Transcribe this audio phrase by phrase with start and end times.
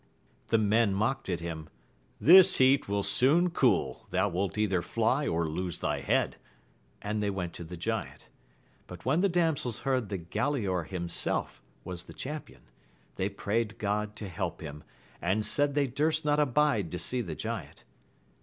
[0.47, 1.69] The men mocked at him:
[2.19, 6.37] this heat will soon cool; thou wilt either fly or lose thy head;
[7.03, 8.27] and they went to the giant.
[8.87, 12.63] But when the damsels heard that Galaor himself was the champion,
[13.17, 14.83] they prayed God to help him;
[15.21, 17.83] and said they durst not abide to see the giant.